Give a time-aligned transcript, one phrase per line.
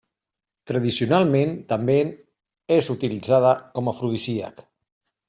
[0.69, 1.97] Tradicionalment també
[2.79, 4.65] és utilitzada com afrodisíac.